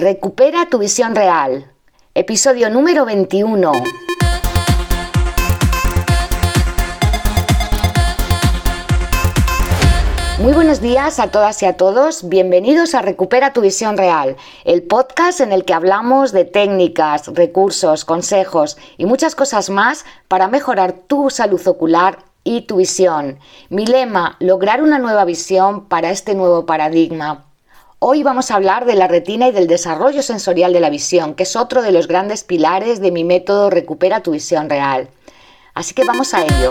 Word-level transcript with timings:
Recupera 0.00 0.64
tu 0.70 0.78
visión 0.78 1.14
real. 1.14 1.70
Episodio 2.14 2.70
número 2.70 3.04
21. 3.04 3.70
Muy 10.38 10.52
buenos 10.54 10.80
días 10.80 11.20
a 11.20 11.30
todas 11.30 11.62
y 11.62 11.66
a 11.66 11.76
todos. 11.76 12.30
Bienvenidos 12.30 12.94
a 12.94 13.02
Recupera 13.02 13.52
tu 13.52 13.60
visión 13.60 13.98
real, 13.98 14.36
el 14.64 14.82
podcast 14.84 15.40
en 15.40 15.52
el 15.52 15.66
que 15.66 15.74
hablamos 15.74 16.32
de 16.32 16.46
técnicas, 16.46 17.26
recursos, 17.34 18.06
consejos 18.06 18.78
y 18.96 19.04
muchas 19.04 19.34
cosas 19.34 19.68
más 19.68 20.06
para 20.28 20.48
mejorar 20.48 20.94
tu 20.94 21.28
salud 21.28 21.60
ocular 21.68 22.20
y 22.42 22.62
tu 22.62 22.76
visión. 22.76 23.38
Mi 23.68 23.84
lema, 23.84 24.38
lograr 24.40 24.82
una 24.82 24.98
nueva 24.98 25.26
visión 25.26 25.88
para 25.88 26.10
este 26.10 26.34
nuevo 26.34 26.64
paradigma. 26.64 27.49
Hoy 28.02 28.22
vamos 28.22 28.50
a 28.50 28.54
hablar 28.54 28.86
de 28.86 28.94
la 28.94 29.08
retina 29.08 29.48
y 29.48 29.52
del 29.52 29.66
desarrollo 29.66 30.22
sensorial 30.22 30.72
de 30.72 30.80
la 30.80 30.88
visión, 30.88 31.34
que 31.34 31.42
es 31.42 31.54
otro 31.54 31.82
de 31.82 31.92
los 31.92 32.08
grandes 32.08 32.44
pilares 32.44 32.98
de 32.98 33.10
mi 33.10 33.24
método 33.24 33.68
Recupera 33.68 34.22
tu 34.22 34.30
visión 34.30 34.70
real. 34.70 35.10
Así 35.74 35.92
que 35.92 36.04
vamos 36.04 36.32
a 36.32 36.42
ello. 36.42 36.70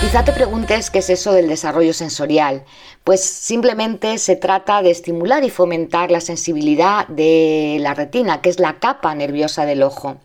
Quizá 0.00 0.24
te 0.24 0.32
preguntes 0.32 0.90
qué 0.90 0.98
es 0.98 1.10
eso 1.10 1.32
del 1.32 1.46
desarrollo 1.46 1.92
sensorial. 1.92 2.64
Pues 3.04 3.22
simplemente 3.22 4.18
se 4.18 4.34
trata 4.34 4.82
de 4.82 4.90
estimular 4.90 5.44
y 5.44 5.50
fomentar 5.50 6.10
la 6.10 6.20
sensibilidad 6.20 7.06
de 7.06 7.76
la 7.78 7.94
retina, 7.94 8.40
que 8.40 8.48
es 8.48 8.58
la 8.58 8.80
capa 8.80 9.14
nerviosa 9.14 9.64
del 9.64 9.84
ojo. 9.84 10.16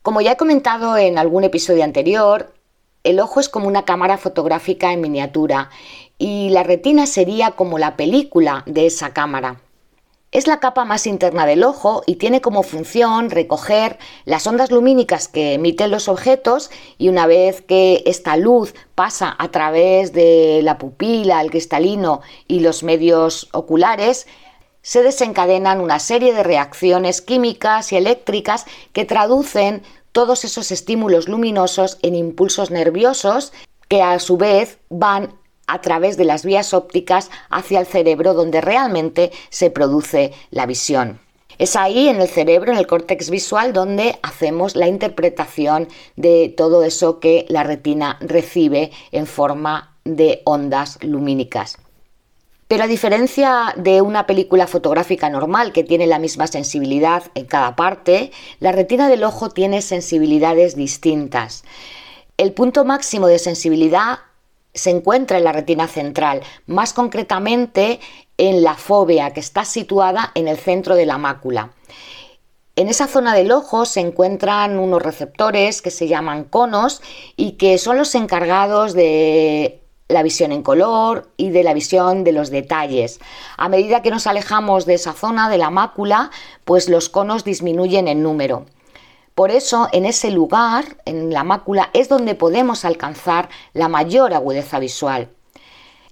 Como 0.00 0.22
ya 0.22 0.32
he 0.32 0.36
comentado 0.38 0.96
en 0.96 1.18
algún 1.18 1.44
episodio 1.44 1.84
anterior, 1.84 2.53
el 3.04 3.20
ojo 3.20 3.38
es 3.38 3.48
como 3.48 3.68
una 3.68 3.84
cámara 3.84 4.18
fotográfica 4.18 4.92
en 4.92 5.02
miniatura 5.02 5.70
y 6.18 6.48
la 6.50 6.62
retina 6.62 7.06
sería 7.06 7.52
como 7.52 7.78
la 7.78 7.96
película 7.96 8.62
de 8.66 8.86
esa 8.86 9.12
cámara. 9.12 9.60
Es 10.32 10.48
la 10.48 10.58
capa 10.58 10.84
más 10.84 11.06
interna 11.06 11.46
del 11.46 11.62
ojo 11.62 12.02
y 12.06 12.16
tiene 12.16 12.40
como 12.40 12.64
función 12.64 13.30
recoger 13.30 13.98
las 14.24 14.44
ondas 14.48 14.72
lumínicas 14.72 15.28
que 15.28 15.54
emiten 15.54 15.92
los 15.92 16.08
objetos 16.08 16.72
y 16.98 17.08
una 17.08 17.28
vez 17.28 17.60
que 17.60 18.02
esta 18.06 18.36
luz 18.36 18.74
pasa 18.96 19.36
a 19.38 19.48
través 19.52 20.12
de 20.12 20.60
la 20.64 20.76
pupila, 20.78 21.40
el 21.40 21.52
cristalino 21.52 22.20
y 22.48 22.60
los 22.60 22.82
medios 22.82 23.48
oculares, 23.52 24.26
se 24.82 25.04
desencadenan 25.04 25.80
una 25.80 26.00
serie 26.00 26.34
de 26.34 26.42
reacciones 26.42 27.22
químicas 27.22 27.92
y 27.92 27.96
eléctricas 27.96 28.66
que 28.92 29.04
traducen 29.04 29.82
todos 30.14 30.44
esos 30.44 30.70
estímulos 30.70 31.28
luminosos 31.28 31.98
en 32.02 32.14
impulsos 32.14 32.70
nerviosos 32.70 33.52
que 33.88 34.00
a 34.00 34.20
su 34.20 34.36
vez 34.36 34.78
van 34.88 35.34
a 35.66 35.80
través 35.80 36.16
de 36.16 36.24
las 36.24 36.44
vías 36.44 36.72
ópticas 36.72 37.30
hacia 37.50 37.80
el 37.80 37.86
cerebro 37.86 38.32
donde 38.32 38.60
realmente 38.60 39.32
se 39.50 39.70
produce 39.70 40.32
la 40.50 40.66
visión. 40.66 41.18
Es 41.58 41.74
ahí 41.74 42.08
en 42.08 42.20
el 42.20 42.28
cerebro, 42.28 42.70
en 42.70 42.78
el 42.78 42.86
córtex 42.86 43.28
visual, 43.28 43.72
donde 43.72 44.16
hacemos 44.22 44.76
la 44.76 44.86
interpretación 44.86 45.88
de 46.14 46.54
todo 46.56 46.84
eso 46.84 47.18
que 47.18 47.44
la 47.48 47.64
retina 47.64 48.16
recibe 48.20 48.92
en 49.10 49.26
forma 49.26 49.96
de 50.04 50.42
ondas 50.44 50.98
lumínicas. 51.02 51.76
Pero 52.66 52.84
a 52.84 52.86
diferencia 52.86 53.74
de 53.76 54.00
una 54.00 54.26
película 54.26 54.66
fotográfica 54.66 55.28
normal 55.28 55.72
que 55.72 55.84
tiene 55.84 56.06
la 56.06 56.18
misma 56.18 56.46
sensibilidad 56.46 57.24
en 57.34 57.44
cada 57.44 57.76
parte, 57.76 58.32
la 58.58 58.72
retina 58.72 59.08
del 59.08 59.24
ojo 59.24 59.50
tiene 59.50 59.82
sensibilidades 59.82 60.74
distintas. 60.74 61.64
El 62.36 62.52
punto 62.52 62.84
máximo 62.84 63.26
de 63.26 63.38
sensibilidad 63.38 64.18
se 64.72 64.90
encuentra 64.90 65.38
en 65.38 65.44
la 65.44 65.52
retina 65.52 65.86
central, 65.86 66.40
más 66.66 66.92
concretamente 66.92 68.00
en 68.38 68.64
la 68.64 68.74
fóvea 68.74 69.32
que 69.32 69.40
está 69.40 69.64
situada 69.64 70.32
en 70.34 70.48
el 70.48 70.58
centro 70.58 70.96
de 70.96 71.06
la 71.06 71.18
mácula. 71.18 71.72
En 72.76 72.88
esa 72.88 73.06
zona 73.06 73.34
del 73.34 73.52
ojo 73.52 73.84
se 73.84 74.00
encuentran 74.00 74.80
unos 74.80 75.00
receptores 75.00 75.80
que 75.80 75.92
se 75.92 76.08
llaman 76.08 76.42
conos 76.42 77.02
y 77.36 77.52
que 77.52 77.78
son 77.78 77.96
los 77.98 78.16
encargados 78.16 78.94
de 78.94 79.83
la 80.08 80.22
visión 80.22 80.52
en 80.52 80.62
color 80.62 81.30
y 81.36 81.50
de 81.50 81.62
la 81.62 81.74
visión 81.74 82.24
de 82.24 82.32
los 82.32 82.50
detalles. 82.50 83.20
A 83.56 83.68
medida 83.68 84.02
que 84.02 84.10
nos 84.10 84.26
alejamos 84.26 84.84
de 84.84 84.94
esa 84.94 85.12
zona 85.12 85.48
de 85.48 85.58
la 85.58 85.70
mácula, 85.70 86.30
pues 86.64 86.88
los 86.88 87.08
conos 87.08 87.44
disminuyen 87.44 88.08
en 88.08 88.22
número. 88.22 88.66
Por 89.34 89.50
eso, 89.50 89.88
en 89.92 90.04
ese 90.04 90.30
lugar, 90.30 90.84
en 91.06 91.32
la 91.32 91.42
mácula, 91.42 91.90
es 91.92 92.08
donde 92.08 92.34
podemos 92.34 92.84
alcanzar 92.84 93.48
la 93.72 93.88
mayor 93.88 94.32
agudeza 94.34 94.78
visual. 94.78 95.30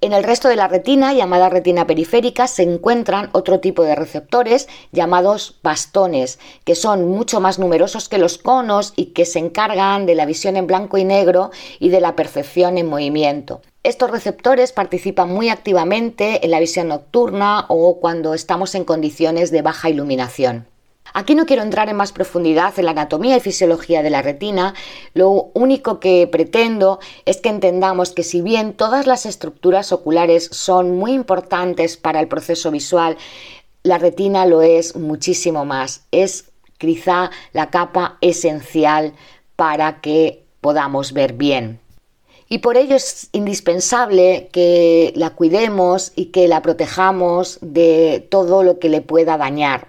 En 0.00 0.12
el 0.12 0.24
resto 0.24 0.48
de 0.48 0.56
la 0.56 0.66
retina, 0.66 1.12
llamada 1.12 1.48
retina 1.48 1.86
periférica, 1.86 2.48
se 2.48 2.64
encuentran 2.64 3.30
otro 3.30 3.60
tipo 3.60 3.84
de 3.84 3.94
receptores 3.94 4.68
llamados 4.90 5.60
bastones, 5.62 6.40
que 6.64 6.74
son 6.74 7.08
mucho 7.08 7.40
más 7.40 7.60
numerosos 7.60 8.08
que 8.08 8.18
los 8.18 8.38
conos 8.38 8.94
y 8.96 9.12
que 9.12 9.24
se 9.24 9.38
encargan 9.38 10.04
de 10.04 10.16
la 10.16 10.26
visión 10.26 10.56
en 10.56 10.66
blanco 10.66 10.98
y 10.98 11.04
negro 11.04 11.52
y 11.78 11.90
de 11.90 12.00
la 12.00 12.16
percepción 12.16 12.78
en 12.78 12.88
movimiento. 12.88 13.60
Estos 13.84 14.12
receptores 14.12 14.70
participan 14.70 15.28
muy 15.28 15.48
activamente 15.48 16.44
en 16.44 16.52
la 16.52 16.60
visión 16.60 16.86
nocturna 16.86 17.64
o 17.66 17.98
cuando 17.98 18.32
estamos 18.32 18.76
en 18.76 18.84
condiciones 18.84 19.50
de 19.50 19.60
baja 19.60 19.90
iluminación. 19.90 20.68
Aquí 21.14 21.34
no 21.34 21.46
quiero 21.46 21.64
entrar 21.64 21.88
en 21.88 21.96
más 21.96 22.12
profundidad 22.12 22.78
en 22.78 22.84
la 22.84 22.92
anatomía 22.92 23.36
y 23.36 23.40
fisiología 23.40 24.04
de 24.04 24.10
la 24.10 24.22
retina, 24.22 24.74
lo 25.14 25.50
único 25.52 25.98
que 25.98 26.28
pretendo 26.30 27.00
es 27.26 27.40
que 27.40 27.48
entendamos 27.48 28.12
que 28.12 28.22
si 28.22 28.40
bien 28.40 28.72
todas 28.72 29.08
las 29.08 29.26
estructuras 29.26 29.90
oculares 29.90 30.48
son 30.52 30.96
muy 30.96 31.12
importantes 31.12 31.96
para 31.96 32.20
el 32.20 32.28
proceso 32.28 32.70
visual, 32.70 33.16
la 33.82 33.98
retina 33.98 34.46
lo 34.46 34.62
es 34.62 34.94
muchísimo 34.94 35.64
más. 35.64 36.06
Es 36.12 36.52
quizá 36.78 37.32
la 37.52 37.70
capa 37.70 38.16
esencial 38.20 39.14
para 39.56 40.00
que 40.00 40.44
podamos 40.60 41.12
ver 41.12 41.32
bien. 41.32 41.80
Y 42.52 42.58
por 42.58 42.76
ello 42.76 42.96
es 42.96 43.30
indispensable 43.32 44.50
que 44.52 45.14
la 45.16 45.30
cuidemos 45.30 46.12
y 46.14 46.26
que 46.26 46.48
la 46.48 46.60
protejamos 46.60 47.56
de 47.62 48.28
todo 48.30 48.62
lo 48.62 48.78
que 48.78 48.90
le 48.90 49.00
pueda 49.00 49.38
dañar. 49.38 49.88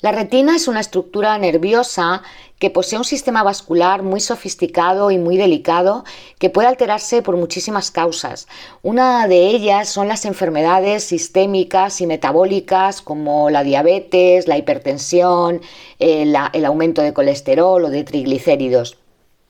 La 0.00 0.12
retina 0.12 0.54
es 0.54 0.68
una 0.68 0.78
estructura 0.78 1.36
nerviosa 1.38 2.22
que 2.60 2.70
posee 2.70 3.00
un 3.00 3.04
sistema 3.04 3.42
vascular 3.42 4.04
muy 4.04 4.20
sofisticado 4.20 5.10
y 5.10 5.18
muy 5.18 5.36
delicado 5.36 6.04
que 6.38 6.50
puede 6.50 6.68
alterarse 6.68 7.20
por 7.20 7.36
muchísimas 7.36 7.90
causas. 7.90 8.46
Una 8.84 9.26
de 9.26 9.48
ellas 9.48 9.88
son 9.88 10.06
las 10.06 10.24
enfermedades 10.24 11.02
sistémicas 11.02 12.00
y 12.00 12.06
metabólicas 12.06 13.02
como 13.02 13.50
la 13.50 13.64
diabetes, 13.64 14.46
la 14.46 14.56
hipertensión, 14.56 15.62
el, 15.98 16.36
el 16.52 16.64
aumento 16.64 17.02
de 17.02 17.12
colesterol 17.12 17.84
o 17.84 17.90
de 17.90 18.04
triglicéridos. 18.04 18.98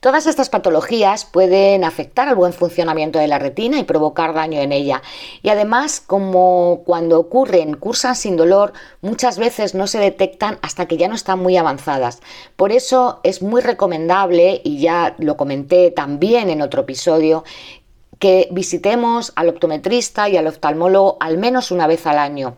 Todas 0.00 0.28
estas 0.28 0.48
patologías 0.48 1.24
pueden 1.24 1.82
afectar 1.82 2.28
al 2.28 2.36
buen 2.36 2.52
funcionamiento 2.52 3.18
de 3.18 3.26
la 3.26 3.40
retina 3.40 3.80
y 3.80 3.82
provocar 3.82 4.32
daño 4.32 4.60
en 4.60 4.70
ella. 4.70 5.02
Y 5.42 5.48
además, 5.48 6.00
como 6.00 6.82
cuando 6.84 7.18
ocurren, 7.18 7.74
cursan 7.74 8.14
sin 8.14 8.36
dolor, 8.36 8.72
muchas 9.00 9.38
veces 9.38 9.74
no 9.74 9.88
se 9.88 9.98
detectan 9.98 10.60
hasta 10.62 10.86
que 10.86 10.98
ya 10.98 11.08
no 11.08 11.16
están 11.16 11.40
muy 11.40 11.56
avanzadas. 11.56 12.20
Por 12.54 12.70
eso 12.70 13.18
es 13.24 13.42
muy 13.42 13.60
recomendable, 13.60 14.60
y 14.62 14.78
ya 14.78 15.16
lo 15.18 15.36
comenté 15.36 15.90
también 15.90 16.48
en 16.48 16.62
otro 16.62 16.82
episodio, 16.82 17.42
que 18.20 18.46
visitemos 18.52 19.32
al 19.34 19.48
optometrista 19.48 20.28
y 20.28 20.36
al 20.36 20.46
oftalmólogo 20.46 21.16
al 21.18 21.38
menos 21.38 21.72
una 21.72 21.88
vez 21.88 22.06
al 22.06 22.18
año. 22.18 22.56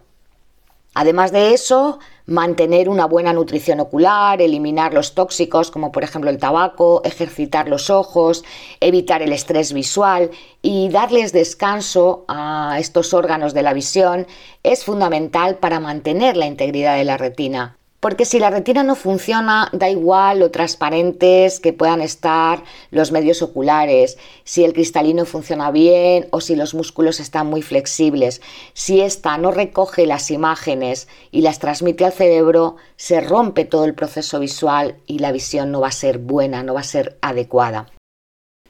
Además 0.92 1.32
de 1.32 1.54
eso, 1.54 2.00
mantener 2.26 2.88
una 2.88 3.06
buena 3.06 3.32
nutrición 3.32 3.80
ocular, 3.80 4.40
eliminar 4.40 4.94
los 4.94 5.14
tóxicos 5.14 5.70
como 5.70 5.92
por 5.92 6.04
ejemplo 6.04 6.30
el 6.30 6.38
tabaco, 6.38 7.02
ejercitar 7.04 7.68
los 7.68 7.90
ojos, 7.90 8.44
evitar 8.80 9.22
el 9.22 9.32
estrés 9.32 9.72
visual 9.72 10.30
y 10.62 10.88
darles 10.90 11.32
descanso 11.32 12.24
a 12.28 12.76
estos 12.78 13.14
órganos 13.14 13.54
de 13.54 13.62
la 13.62 13.72
visión 13.72 14.26
es 14.62 14.84
fundamental 14.84 15.56
para 15.56 15.80
mantener 15.80 16.36
la 16.36 16.46
integridad 16.46 16.96
de 16.96 17.04
la 17.04 17.16
retina. 17.16 17.79
Porque 18.00 18.24
si 18.24 18.38
la 18.38 18.48
retina 18.48 18.82
no 18.82 18.96
funciona, 18.96 19.68
da 19.72 19.90
igual 19.90 20.38
lo 20.38 20.50
transparentes 20.50 21.60
que 21.60 21.74
puedan 21.74 22.00
estar 22.00 22.64
los 22.90 23.12
medios 23.12 23.42
oculares, 23.42 24.16
si 24.42 24.64
el 24.64 24.72
cristalino 24.72 25.26
funciona 25.26 25.70
bien 25.70 26.26
o 26.30 26.40
si 26.40 26.56
los 26.56 26.72
músculos 26.72 27.20
están 27.20 27.48
muy 27.48 27.60
flexibles. 27.60 28.40
Si 28.72 29.02
ésta 29.02 29.36
no 29.36 29.50
recoge 29.50 30.06
las 30.06 30.30
imágenes 30.30 31.08
y 31.30 31.42
las 31.42 31.58
transmite 31.58 32.06
al 32.06 32.12
cerebro, 32.12 32.76
se 32.96 33.20
rompe 33.20 33.66
todo 33.66 33.84
el 33.84 33.94
proceso 33.94 34.40
visual 34.40 34.96
y 35.06 35.18
la 35.18 35.30
visión 35.30 35.70
no 35.70 35.82
va 35.82 35.88
a 35.88 35.92
ser 35.92 36.16
buena, 36.16 36.62
no 36.62 36.72
va 36.72 36.80
a 36.80 36.84
ser 36.84 37.18
adecuada. 37.20 37.86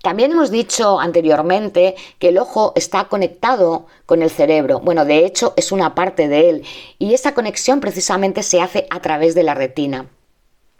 También 0.03 0.33
hemos 0.33 0.51
dicho 0.51 0.99
anteriormente 0.99 1.95
que 2.19 2.29
el 2.29 2.39
ojo 2.39 2.73
está 2.75 3.05
conectado 3.05 3.87
con 4.07 4.23
el 4.23 4.31
cerebro. 4.31 4.81
Bueno, 4.81 5.05
de 5.05 5.27
hecho 5.27 5.53
es 5.57 5.73
una 5.73 5.95
parte 5.95 6.27
de 6.29 6.49
él 6.49 6.65
y 6.99 7.13
esa 7.13 7.35
conexión 7.35 7.81
precisamente 7.81 8.43
se 8.43 8.63
hace 8.63 8.87
a 8.89 9.01
través 9.01 9.35
de 9.35 9.43
la 9.43 9.55
retina. 9.55 10.07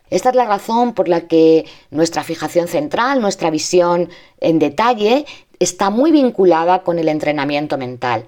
Esta 0.09 0.31
es 0.31 0.35
la 0.35 0.47
razón 0.47 0.95
por 0.95 1.09
la 1.09 1.29
que 1.29 1.67
nuestra 1.91 2.25
fijación 2.25 2.67
central, 2.67 3.21
nuestra 3.21 3.51
visión 3.51 4.09
en 4.41 4.59
detalle, 4.59 5.27
está 5.59 5.91
muy 5.91 6.11
vinculada 6.11 6.83
con 6.83 6.99
el 6.99 7.09
entrenamiento 7.09 7.77
mental. 7.77 8.27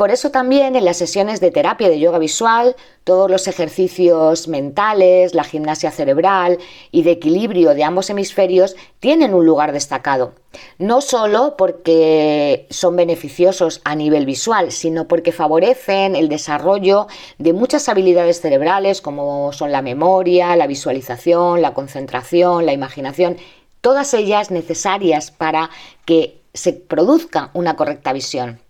Por 0.00 0.10
eso 0.10 0.30
también 0.30 0.76
en 0.76 0.86
las 0.86 0.96
sesiones 0.96 1.40
de 1.40 1.50
terapia 1.50 1.90
de 1.90 2.00
yoga 2.00 2.18
visual, 2.18 2.74
todos 3.04 3.30
los 3.30 3.46
ejercicios 3.46 4.48
mentales, 4.48 5.34
la 5.34 5.44
gimnasia 5.44 5.90
cerebral 5.90 6.56
y 6.90 7.02
de 7.02 7.10
equilibrio 7.10 7.74
de 7.74 7.84
ambos 7.84 8.08
hemisferios 8.08 8.76
tienen 8.98 9.34
un 9.34 9.44
lugar 9.44 9.72
destacado. 9.72 10.32
No 10.78 11.02
solo 11.02 11.54
porque 11.58 12.66
son 12.70 12.96
beneficiosos 12.96 13.82
a 13.84 13.94
nivel 13.94 14.24
visual, 14.24 14.72
sino 14.72 15.06
porque 15.06 15.32
favorecen 15.32 16.16
el 16.16 16.30
desarrollo 16.30 17.06
de 17.36 17.52
muchas 17.52 17.86
habilidades 17.90 18.40
cerebrales 18.40 19.02
como 19.02 19.52
son 19.52 19.70
la 19.70 19.82
memoria, 19.82 20.56
la 20.56 20.66
visualización, 20.66 21.60
la 21.60 21.74
concentración, 21.74 22.64
la 22.64 22.72
imaginación, 22.72 23.36
todas 23.82 24.14
ellas 24.14 24.50
necesarias 24.50 25.30
para 25.30 25.68
que 26.06 26.40
se 26.54 26.72
produzca 26.72 27.50
una 27.52 27.76
correcta 27.76 28.14
visión. 28.14 28.60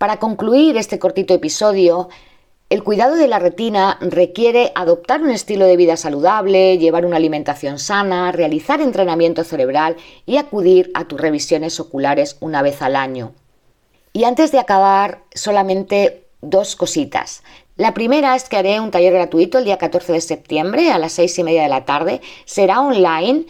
Para 0.00 0.18
concluir 0.18 0.78
este 0.78 0.98
cortito 0.98 1.34
episodio, 1.34 2.08
el 2.70 2.82
cuidado 2.82 3.16
de 3.16 3.28
la 3.28 3.38
retina 3.38 3.98
requiere 4.00 4.72
adoptar 4.74 5.20
un 5.20 5.28
estilo 5.28 5.66
de 5.66 5.76
vida 5.76 5.98
saludable, 5.98 6.78
llevar 6.78 7.04
una 7.04 7.18
alimentación 7.18 7.78
sana, 7.78 8.32
realizar 8.32 8.80
entrenamiento 8.80 9.44
cerebral 9.44 9.96
y 10.24 10.38
acudir 10.38 10.90
a 10.94 11.04
tus 11.04 11.20
revisiones 11.20 11.78
oculares 11.80 12.38
una 12.40 12.62
vez 12.62 12.80
al 12.80 12.96
año. 12.96 13.34
Y 14.14 14.24
antes 14.24 14.52
de 14.52 14.58
acabar, 14.58 15.20
solamente 15.34 16.24
dos 16.40 16.76
cositas. 16.76 17.42
La 17.76 17.92
primera 17.92 18.34
es 18.34 18.48
que 18.48 18.56
haré 18.56 18.80
un 18.80 18.92
taller 18.92 19.12
gratuito 19.12 19.58
el 19.58 19.66
día 19.66 19.76
14 19.76 20.14
de 20.14 20.22
septiembre 20.22 20.90
a 20.92 20.98
las 20.98 21.12
seis 21.12 21.38
y 21.38 21.44
media 21.44 21.64
de 21.64 21.68
la 21.68 21.84
tarde. 21.84 22.22
Será 22.46 22.80
online 22.80 23.44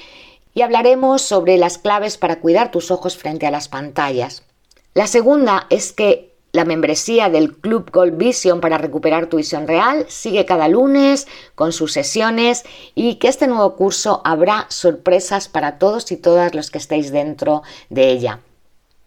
y 0.53 0.62
hablaremos 0.62 1.23
sobre 1.23 1.58
las 1.58 1.79
claves 1.79 2.19
para 2.19 2.41
cuidar 2.41 2.73
tus 2.73 2.91
ojos 2.91 3.17
frente 3.17 3.46
a 3.46 3.53
las 3.53 3.69
pantallas. 3.69 4.43
La 4.94 5.06
segunda 5.06 5.69
es 5.70 5.93
que 5.93 6.30
la 6.52 6.64
membresía 6.64 7.29
del 7.29 7.56
Club 7.56 7.91
Gold 7.91 8.17
Vision 8.17 8.61
para 8.61 8.79
recuperar 8.79 9.26
tu 9.26 9.37
visión 9.37 9.67
real 9.67 10.06
sigue 10.08 10.44
cada 10.44 10.69
lunes 10.69 11.26
con 11.55 11.73
sus 11.73 11.93
sesiones 11.93 12.64
y 12.94 13.17
que 13.17 13.29
este 13.29 13.47
nuevo 13.47 13.76
curso 13.76 14.20
habrá 14.25 14.67
sorpresas 14.69 15.49
para 15.49 15.79
todos 15.79 16.11
y 16.12 16.17
todas 16.17 16.55
los 16.55 16.70
que 16.70 16.79
estéis 16.79 17.12
dentro 17.12 17.62
de 17.88 18.11
ella. 18.11 18.41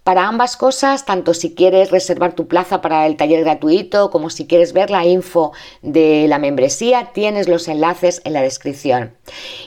Para 0.03 0.27
ambas 0.27 0.57
cosas, 0.57 1.05
tanto 1.05 1.33
si 1.33 1.55
quieres 1.55 1.89
reservar 1.89 2.33
tu 2.33 2.49
plaza 2.49 2.81
para 2.81 3.05
el 3.05 3.15
taller 3.15 3.41
gratuito 3.45 4.11
como 4.11 4.29
si 4.29 4.45
quieres 4.45 4.73
ver 4.73 4.89
la 4.89 5.05
info 5.05 5.53
de 5.81 6.25
la 6.27 6.39
membresía, 6.39 7.11
tienes 7.13 7.47
los 7.47 7.69
enlaces 7.69 8.21
en 8.25 8.33
la 8.33 8.41
descripción. 8.41 9.15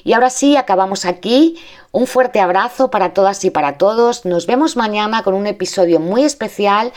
Y 0.04 0.12
ahora 0.12 0.28
sí, 0.28 0.58
acabamos 0.58 1.06
aquí. 1.06 1.56
Un 1.90 2.06
fuerte 2.06 2.40
abrazo 2.40 2.90
para 2.90 3.14
todas 3.14 3.42
y 3.46 3.50
para 3.50 3.78
todos. 3.78 4.26
Nos 4.26 4.46
vemos 4.46 4.76
mañana 4.76 5.22
con 5.22 5.32
un 5.32 5.46
episodio 5.46 6.00
muy 6.00 6.24
especial 6.24 6.92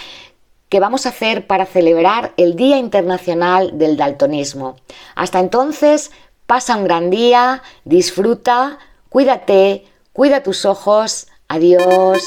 que 0.70 0.80
vamos 0.80 1.06
a 1.06 1.10
hacer 1.10 1.48
para 1.48 1.66
celebrar 1.66 2.34
el 2.38 2.56
Día 2.56 2.78
Internacional 2.78 3.78
del 3.78 3.98
Daltonismo. 3.98 4.78
Hasta 5.16 5.40
entonces, 5.40 6.12
pasa 6.46 6.78
un 6.78 6.84
gran 6.84 7.10
día, 7.10 7.64
disfruta, 7.86 8.80
cuídate, 9.10 9.86
cuida 10.14 10.44
tus 10.44 10.66
ojos. 10.66 11.28
Adiós. 11.48 12.24